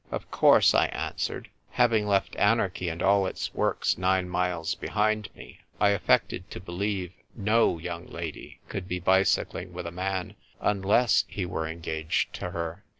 "Of 0.09 0.31
course," 0.31 0.73
I 0.73 0.87
answered. 0.87 1.51
Having 1.73 2.07
left 2.07 2.35
anarchy 2.37 2.89
and 2.89 3.03
all 3.03 3.27
its 3.27 3.53
works 3.53 3.99
nine 3.99 4.27
miles 4.29 4.73
behind 4.73 5.29
me, 5.35 5.59
I 5.79 5.89
affected 5.89 6.49
to 6.49 6.59
believe 6.59 7.13
no 7.35 7.77
young 7.77 8.07
lady 8.07 8.57
could 8.67 8.87
be 8.87 8.99
bicycling 8.99 9.73
with 9.73 9.85
a 9.85 9.91
man 9.91 10.33
unless 10.59 11.25
he 11.27 11.45
were 11.45 11.67
en 11.67 11.81
gaged 11.81 12.33
to 12.37 12.49
her. 12.49 12.83